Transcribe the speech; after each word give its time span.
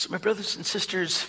So, 0.00 0.08
my 0.10 0.16
brothers 0.16 0.56
and 0.56 0.64
sisters, 0.64 1.26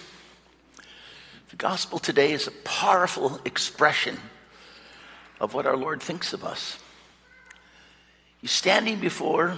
the 1.50 1.58
gospel 1.58 2.00
today 2.00 2.32
is 2.32 2.48
a 2.48 2.52
powerful 2.64 3.38
expression 3.44 4.18
of 5.42 5.54
what 5.54 5.66
our 5.66 5.76
Lord 5.76 6.02
thinks 6.02 6.32
of 6.32 6.46
us. 6.46 6.80
He's 8.40 8.52
standing 8.52 9.02
before 9.02 9.58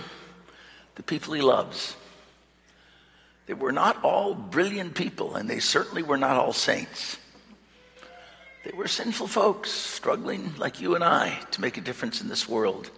the 0.96 1.04
people 1.04 1.36
he 1.36 1.44
loves. 1.44 1.96
They 3.46 3.54
were 3.54 3.72
not 3.72 4.04
all 4.04 4.34
brilliant 4.34 4.96
people, 4.96 5.36
and 5.36 5.48
they 5.48 5.60
certainly 5.60 6.02
were 6.02 6.18
not 6.18 6.38
all 6.38 6.52
saints. 6.52 7.18
They 8.66 8.76
were 8.76 8.88
sinful 8.88 9.28
folks 9.28 9.70
struggling 9.70 10.56
like 10.58 10.82
you 10.82 10.96
and 10.96 11.04
I 11.04 11.38
to 11.52 11.62
make 11.62 11.78
a 11.78 11.82
difference 11.82 12.20
in 12.20 12.30
this 12.30 12.50
world, 12.50 12.90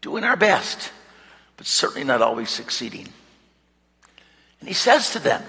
doing 0.00 0.22
our 0.22 0.36
best, 0.36 0.92
but 1.56 1.66
certainly 1.66 2.04
not 2.04 2.22
always 2.22 2.50
succeeding. 2.50 3.08
And 4.60 4.68
he 4.68 4.74
says 4.74 5.12
to 5.12 5.18
them, 5.18 5.42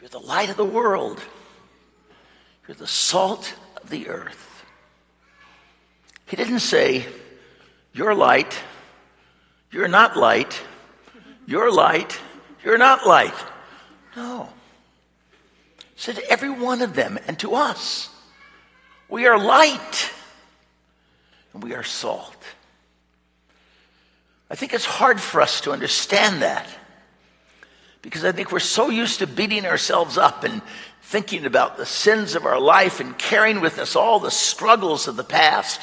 You're 0.00 0.08
the 0.08 0.18
light 0.18 0.48
of 0.48 0.56
the 0.56 0.64
world, 0.64 1.20
you're 2.66 2.76
the 2.76 2.86
salt 2.86 3.54
of 3.82 3.90
the 3.90 4.08
earth. 4.08 4.64
He 6.26 6.36
didn't 6.36 6.60
say, 6.60 7.04
You're 7.92 8.14
light, 8.14 8.58
you're 9.70 9.88
not 9.88 10.16
light, 10.16 10.60
you're 11.46 11.72
light, 11.72 12.18
you're 12.64 12.78
not 12.78 13.06
light. 13.06 13.34
No. 14.16 14.48
He 15.78 16.00
said 16.00 16.16
to 16.16 16.30
every 16.30 16.50
one 16.50 16.80
of 16.80 16.94
them 16.94 17.18
and 17.26 17.38
to 17.40 17.54
us, 17.54 18.08
We 19.08 19.26
are 19.26 19.38
light 19.38 20.12
and 21.52 21.62
we 21.62 21.74
are 21.74 21.82
salt. 21.82 22.36
I 24.50 24.54
think 24.54 24.72
it's 24.72 24.84
hard 24.84 25.20
for 25.20 25.40
us 25.40 25.60
to 25.62 25.72
understand 25.72 26.42
that 26.42 26.66
because 28.02 28.24
I 28.24 28.32
think 28.32 28.52
we're 28.52 28.60
so 28.60 28.90
used 28.90 29.18
to 29.20 29.26
beating 29.26 29.66
ourselves 29.66 30.16
up 30.18 30.44
and 30.44 30.62
thinking 31.02 31.46
about 31.46 31.76
the 31.76 31.86
sins 31.86 32.34
of 32.34 32.44
our 32.44 32.60
life 32.60 33.00
and 33.00 33.18
carrying 33.18 33.60
with 33.60 33.78
us 33.78 33.96
all 33.96 34.20
the 34.20 34.30
struggles 34.30 35.08
of 35.08 35.16
the 35.16 35.24
past, 35.24 35.80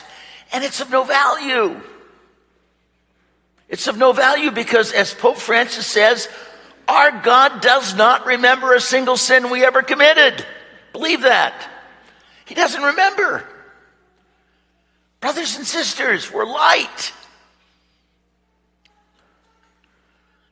and 0.52 0.64
it's 0.64 0.82
of 0.82 0.90
no 0.92 1.04
value. 1.04 1.82
It's 3.68 3.88
of 3.88 3.98
no 3.98 4.12
value 4.12 4.52
because, 4.52 4.92
as 4.92 5.14
Pope 5.14 5.38
Francis 5.38 5.88
says, 5.88 6.30
our 6.88 7.22
God 7.22 7.62
does 7.62 7.96
not 7.96 8.26
remember 8.28 8.74
a 8.74 8.80
single 8.82 9.18
sin 9.18 9.50
we 9.50 9.66
ever 9.66 9.82
committed. 9.82 10.46
Believe 10.94 11.24
that. 11.24 11.70
He 12.46 12.54
doesn't 12.54 12.82
remember. 12.82 13.44
Brothers 15.20 15.58
and 15.58 15.66
sisters, 15.66 16.32
we're 16.32 16.46
light. 16.46 17.12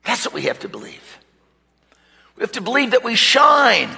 That's 0.03 0.25
what 0.25 0.33
we 0.33 0.43
have 0.43 0.59
to 0.61 0.69
believe. 0.69 1.19
We 2.35 2.41
have 2.41 2.51
to 2.53 2.61
believe 2.61 2.91
that 2.91 3.03
we 3.03 3.15
shine. 3.15 3.89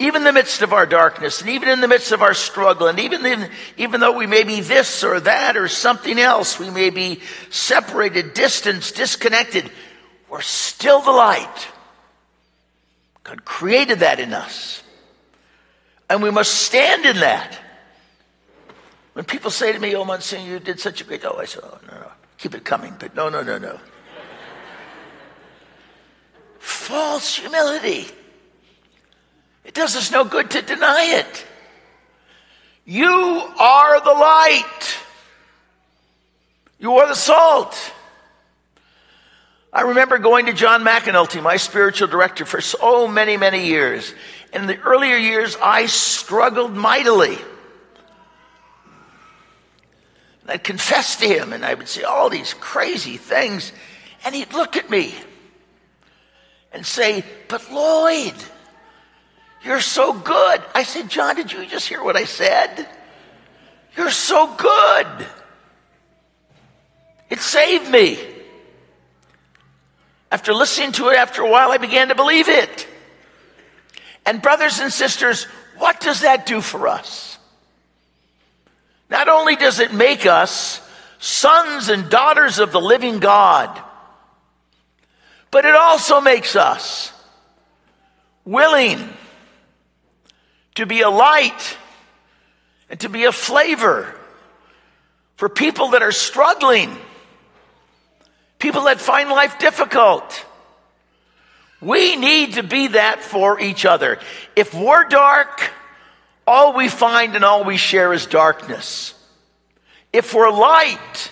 Even 0.00 0.22
in 0.22 0.24
the 0.24 0.32
midst 0.32 0.62
of 0.62 0.72
our 0.72 0.86
darkness, 0.86 1.40
and 1.40 1.50
even 1.50 1.68
in 1.68 1.80
the 1.80 1.88
midst 1.88 2.12
of 2.12 2.22
our 2.22 2.34
struggle, 2.34 2.86
and 2.86 3.00
even, 3.00 3.26
in, 3.26 3.50
even 3.76 4.00
though 4.00 4.16
we 4.16 4.26
may 4.26 4.44
be 4.44 4.60
this 4.60 5.02
or 5.02 5.18
that 5.20 5.56
or 5.56 5.66
something 5.66 6.18
else, 6.18 6.58
we 6.58 6.70
may 6.70 6.90
be 6.90 7.20
separated, 7.50 8.32
distanced, 8.32 8.94
disconnected, 8.94 9.68
we're 10.30 10.40
still 10.40 11.00
the 11.00 11.10
light. 11.10 11.68
God 13.24 13.44
created 13.44 14.00
that 14.00 14.20
in 14.20 14.32
us. 14.32 14.82
And 16.08 16.22
we 16.22 16.30
must 16.30 16.54
stand 16.54 17.04
in 17.04 17.16
that. 17.16 17.58
When 19.12 19.24
people 19.24 19.50
say 19.50 19.72
to 19.72 19.78
me, 19.78 19.94
Oh, 19.96 20.04
Monsignor, 20.04 20.52
you 20.52 20.58
did 20.60 20.80
such 20.80 21.00
a 21.00 21.04
great, 21.04 21.24
oh, 21.24 21.36
I 21.38 21.44
said, 21.44 21.62
Oh, 21.64 21.78
no, 21.90 21.98
no, 21.98 22.12
keep 22.38 22.54
it 22.54 22.64
coming. 22.64 22.94
But 22.98 23.16
no, 23.16 23.28
no, 23.28 23.42
no, 23.42 23.58
no. 23.58 23.80
False 26.88 27.36
humility. 27.36 28.06
It 29.62 29.74
does 29.74 29.94
us 29.94 30.10
no 30.10 30.24
good 30.24 30.52
to 30.52 30.62
deny 30.62 31.18
it. 31.18 31.46
You 32.86 33.06
are 33.06 34.00
the 34.02 34.14
light. 34.14 34.98
You 36.78 36.92
are 36.94 37.06
the 37.06 37.14
salt. 37.14 37.76
I 39.70 39.82
remember 39.82 40.16
going 40.16 40.46
to 40.46 40.54
John 40.54 40.82
McAnulty, 40.82 41.42
my 41.42 41.58
spiritual 41.58 42.08
director, 42.08 42.46
for 42.46 42.62
so 42.62 43.06
many, 43.06 43.36
many 43.36 43.66
years. 43.66 44.14
In 44.54 44.66
the 44.66 44.78
earlier 44.78 45.18
years, 45.18 45.58
I 45.60 45.84
struggled 45.84 46.74
mightily. 46.74 47.36
And 50.40 50.52
I'd 50.52 50.64
confess 50.64 51.16
to 51.16 51.26
him, 51.26 51.52
and 51.52 51.66
I 51.66 51.74
would 51.74 51.88
say 51.88 52.04
all 52.04 52.30
these 52.30 52.54
crazy 52.54 53.18
things, 53.18 53.74
and 54.24 54.34
he'd 54.34 54.54
look 54.54 54.74
at 54.74 54.88
me 54.88 55.14
and 56.78 56.86
say, 56.86 57.24
But 57.48 57.72
Lloyd, 57.72 58.34
you're 59.64 59.80
so 59.80 60.12
good. 60.12 60.62
I 60.76 60.84
said, 60.84 61.10
John, 61.10 61.34
did 61.34 61.52
you 61.52 61.66
just 61.66 61.88
hear 61.88 62.04
what 62.04 62.16
I 62.16 62.22
said? 62.22 62.88
You're 63.96 64.12
so 64.12 64.54
good. 64.54 65.26
It 67.30 67.40
saved 67.40 67.90
me. 67.90 68.16
After 70.30 70.54
listening 70.54 70.92
to 70.92 71.08
it 71.08 71.16
after 71.16 71.42
a 71.42 71.50
while, 71.50 71.72
I 71.72 71.78
began 71.78 72.08
to 72.08 72.14
believe 72.14 72.48
it. 72.48 72.86
And, 74.24 74.40
brothers 74.40 74.78
and 74.78 74.92
sisters, 74.92 75.48
what 75.78 75.98
does 75.98 76.20
that 76.20 76.46
do 76.46 76.60
for 76.60 76.86
us? 76.86 77.38
Not 79.10 79.28
only 79.28 79.56
does 79.56 79.80
it 79.80 79.92
make 79.92 80.26
us 80.26 80.80
sons 81.18 81.88
and 81.88 82.08
daughters 82.08 82.60
of 82.60 82.70
the 82.70 82.80
living 82.80 83.18
God, 83.18 83.82
but 85.50 85.64
it 85.64 85.74
also 85.74 86.20
makes 86.20 86.56
us 86.56 87.12
willing 88.44 89.08
to 90.74 90.86
be 90.86 91.00
a 91.00 91.10
light 91.10 91.76
and 92.90 92.98
to 93.00 93.08
be 93.08 93.24
a 93.24 93.32
flavor 93.32 94.14
for 95.36 95.48
people 95.48 95.88
that 95.88 96.02
are 96.02 96.12
struggling 96.12 96.96
people 98.58 98.84
that 98.84 99.00
find 99.00 99.30
life 99.30 99.58
difficult. 99.58 100.44
We 101.80 102.16
need 102.16 102.54
to 102.54 102.62
be 102.62 102.88
that 102.88 103.22
for 103.22 103.60
each 103.60 103.84
other. 103.84 104.18
If 104.56 104.74
we're 104.74 105.04
dark, 105.04 105.70
all 106.46 106.74
we 106.74 106.88
find 106.88 107.36
and 107.36 107.44
all 107.44 107.64
we 107.64 107.76
share 107.76 108.12
is 108.12 108.26
darkness. 108.26 109.14
If 110.12 110.34
we're 110.34 110.50
light, 110.50 111.30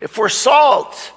if 0.00 0.18
we're 0.18 0.28
salt, 0.28 1.12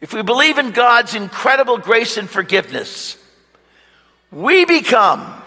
if 0.00 0.14
we 0.14 0.22
believe 0.22 0.58
in 0.58 0.70
God's 0.70 1.14
incredible 1.14 1.78
grace 1.78 2.16
and 2.16 2.28
forgiveness, 2.28 3.16
we 4.32 4.64
become 4.64 5.42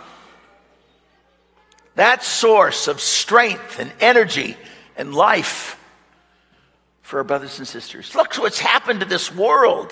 that 1.96 2.24
source 2.24 2.88
of 2.88 3.00
strength 3.00 3.80
and 3.80 3.92
energy 4.00 4.58
and 4.98 5.14
life 5.14 5.80
for 7.02 7.18
our 7.20 7.24
brothers 7.24 7.60
and 7.60 7.68
sisters. 7.68 8.16
Look 8.16 8.36
what's 8.36 8.60
happened 8.60 9.00
to 9.02 9.06
this 9.06 9.34
world. 9.34 9.92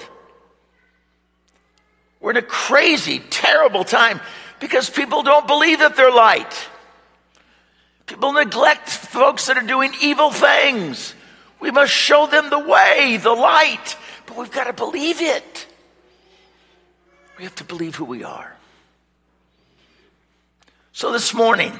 We're 2.19 2.31
in 2.31 2.37
a 2.37 2.41
crazy, 2.41 3.19
terrible 3.29 3.83
time 3.83 4.21
because 4.59 4.89
people 4.89 5.23
don't 5.23 5.47
believe 5.47 5.79
that 5.79 5.95
they're 5.95 6.11
light. 6.11 6.69
People 8.05 8.33
neglect 8.33 8.89
folks 8.89 9.47
that 9.47 9.57
are 9.57 9.65
doing 9.65 9.93
evil 10.01 10.31
things. 10.31 11.15
We 11.59 11.71
must 11.71 11.91
show 11.91 12.27
them 12.27 12.49
the 12.49 12.59
way, 12.59 13.17
the 13.17 13.33
light, 13.33 13.95
but 14.31 14.39
we've 14.39 14.51
got 14.51 14.63
to 14.63 14.73
believe 14.73 15.19
it. 15.19 15.67
We 17.37 17.43
have 17.43 17.55
to 17.55 17.65
believe 17.65 17.95
who 17.95 18.05
we 18.05 18.23
are. 18.23 18.55
So 20.93 21.11
this 21.11 21.33
morning, 21.33 21.77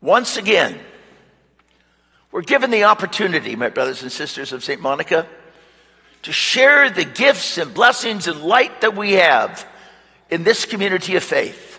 once 0.00 0.38
again, 0.38 0.80
we're 2.30 2.40
given 2.40 2.70
the 2.70 2.84
opportunity, 2.84 3.56
my 3.56 3.68
brothers 3.68 4.02
and 4.02 4.10
sisters 4.10 4.54
of 4.54 4.64
St. 4.64 4.80
Monica, 4.80 5.26
to 6.22 6.32
share 6.32 6.88
the 6.88 7.04
gifts 7.04 7.58
and 7.58 7.74
blessings 7.74 8.26
and 8.26 8.40
light 8.40 8.80
that 8.80 8.96
we 8.96 9.12
have 9.12 9.66
in 10.30 10.44
this 10.44 10.64
community 10.64 11.16
of 11.16 11.22
faith 11.22 11.78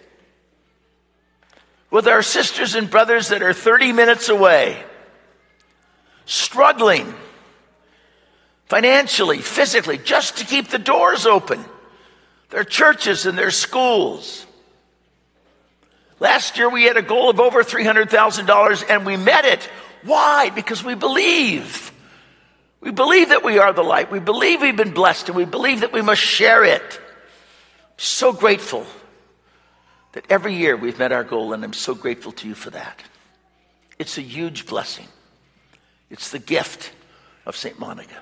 with 1.90 2.08
our 2.08 2.22
sisters 2.22 2.76
and 2.76 2.88
brothers 2.88 3.30
that 3.30 3.42
are 3.42 3.54
30 3.54 3.94
minutes 3.94 4.30
away, 4.30 4.84
struggling 6.28 7.16
financially, 8.74 9.38
physically, 9.38 10.00
just 10.00 10.38
to 10.38 10.46
keep 10.46 10.70
the 10.70 10.80
doors 10.80 11.28
open, 11.28 11.64
their 12.50 12.64
churches 12.64 13.28
and 13.28 13.38
their 13.38 13.52
schools. 13.52 14.48
Last 16.20 16.58
year 16.58 16.68
we 16.68 16.86
had 16.86 16.98
a 16.98 17.04
goal 17.04 17.30
of 17.30 17.40
over 17.40 17.62
$300,000 17.64 18.90
and 18.90 19.06
we 19.06 19.16
met 19.16 19.46
it 19.46 19.70
why? 20.02 20.50
Because 20.50 20.84
we 20.84 20.96
believe. 20.96 21.92
We 22.82 22.90
believe 22.90 23.30
that 23.30 23.44
we 23.44 23.60
are 23.60 23.74
the 23.74 23.84
light. 23.84 24.10
We 24.10 24.20
believe 24.20 24.64
we've 24.64 24.76
been 24.76 24.92
blessed 24.92 25.30
and 25.30 25.38
we 25.38 25.46
believe 25.46 25.82
that 25.82 25.94
we 25.94 26.02
must 26.02 26.22
share 26.22 26.64
it. 26.64 27.00
So 27.98 28.34
grateful 28.34 28.88
that 30.14 30.26
every 30.32 30.56
year 30.56 30.76
we've 30.76 30.98
met 30.98 31.12
our 31.12 31.24
goal, 31.24 31.54
and 31.54 31.64
I'm 31.64 31.74
so 31.74 31.94
grateful 31.94 32.32
to 32.32 32.48
you 32.48 32.56
for 32.56 32.72
that. 32.72 33.04
It's 34.00 34.18
a 34.18 34.22
huge 34.22 34.66
blessing. 34.66 35.08
It's 36.10 36.32
the 36.32 36.40
gift 36.40 36.92
of 37.46 37.56
St. 37.56 37.78
Monica. 37.78 38.16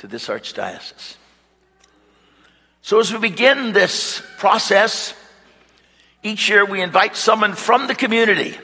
To 0.00 0.06
this 0.06 0.28
archdiocese. 0.28 1.16
So, 2.82 2.98
as 2.98 3.12
we 3.12 3.18
begin 3.18 3.72
this 3.72 4.22
process, 4.38 5.14
each 6.22 6.48
year 6.48 6.64
we 6.64 6.82
invite 6.82 7.16
someone 7.16 7.54
from 7.54 7.86
the 7.86 7.94
community 7.94 8.56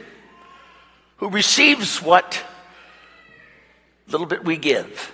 who 1.19 1.31
receives 1.31 2.03
what 2.03 2.43
little 4.09 4.27
bit 4.27 4.45
we 4.45 4.57
give 4.57 5.13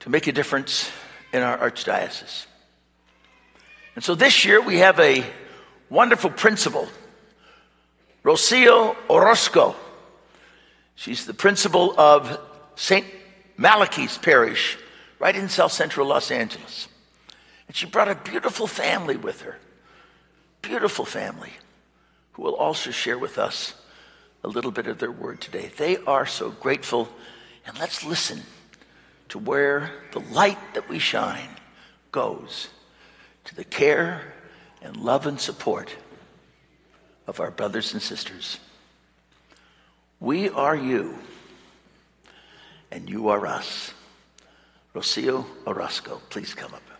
to 0.00 0.10
make 0.10 0.26
a 0.26 0.32
difference 0.32 0.90
in 1.32 1.42
our 1.42 1.56
archdiocese. 1.58 2.46
And 3.94 4.02
so 4.02 4.14
this 4.14 4.44
year 4.44 4.60
we 4.60 4.78
have 4.78 4.98
a 4.98 5.24
wonderful 5.88 6.30
principal, 6.30 6.88
Rocio 8.24 8.96
Orozco. 9.08 9.76
She's 10.94 11.26
the 11.26 11.34
principal 11.34 11.98
of 11.98 12.38
St. 12.74 13.06
Malachy's 13.62 14.18
Parish, 14.18 14.76
right 15.20 15.36
in 15.36 15.48
south 15.48 15.70
central 15.70 16.08
Los 16.08 16.32
Angeles. 16.32 16.88
And 17.68 17.76
she 17.76 17.86
brought 17.86 18.08
a 18.08 18.16
beautiful 18.16 18.66
family 18.66 19.16
with 19.16 19.42
her. 19.42 19.56
Beautiful 20.60 21.04
family 21.04 21.52
who 22.32 22.42
will 22.42 22.56
also 22.56 22.90
share 22.90 23.16
with 23.18 23.38
us 23.38 23.74
a 24.42 24.48
little 24.48 24.72
bit 24.72 24.88
of 24.88 24.98
their 24.98 25.12
word 25.12 25.40
today. 25.40 25.70
They 25.76 25.96
are 25.98 26.26
so 26.26 26.50
grateful. 26.50 27.08
And 27.64 27.78
let's 27.78 28.04
listen 28.04 28.42
to 29.28 29.38
where 29.38 29.92
the 30.10 30.18
light 30.18 30.58
that 30.74 30.88
we 30.88 30.98
shine 30.98 31.50
goes 32.10 32.68
to 33.44 33.54
the 33.54 33.64
care 33.64 34.34
and 34.82 34.96
love 34.96 35.24
and 35.24 35.40
support 35.40 35.94
of 37.28 37.38
our 37.38 37.52
brothers 37.52 37.92
and 37.92 38.02
sisters. 38.02 38.58
We 40.18 40.48
are 40.48 40.74
you, 40.74 41.18
and 42.92 43.08
you 43.08 43.30
are 43.30 43.46
us. 43.46 43.94
Rocio 44.94 45.46
Orozco, 45.66 46.20
please 46.28 46.54
come 46.54 46.74
up. 46.74 46.91